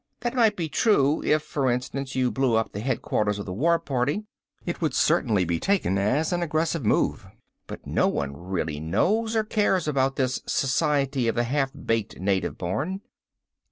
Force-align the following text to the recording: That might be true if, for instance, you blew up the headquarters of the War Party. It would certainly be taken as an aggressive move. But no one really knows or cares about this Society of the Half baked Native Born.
That 0.21 0.33
might 0.33 0.55
be 0.55 0.67
true 0.67 1.21
if, 1.23 1.43
for 1.43 1.69
instance, 1.69 2.15
you 2.15 2.31
blew 2.31 2.55
up 2.55 2.71
the 2.71 2.79
headquarters 2.79 3.37
of 3.37 3.45
the 3.45 3.53
War 3.53 3.77
Party. 3.77 4.23
It 4.65 4.81
would 4.81 4.95
certainly 4.95 5.45
be 5.45 5.59
taken 5.59 5.99
as 5.99 6.33
an 6.33 6.41
aggressive 6.41 6.83
move. 6.83 7.27
But 7.67 7.85
no 7.85 8.07
one 8.07 8.35
really 8.35 8.79
knows 8.79 9.35
or 9.35 9.43
cares 9.43 9.87
about 9.87 10.15
this 10.15 10.41
Society 10.47 11.27
of 11.27 11.35
the 11.35 11.43
Half 11.43 11.69
baked 11.85 12.19
Native 12.19 12.57
Born. 12.57 13.01